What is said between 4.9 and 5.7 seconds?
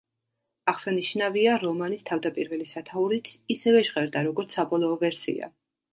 ვერსია.